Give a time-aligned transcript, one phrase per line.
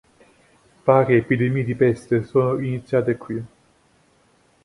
[0.85, 3.45] Varie epidemie di peste sono iniziate qui.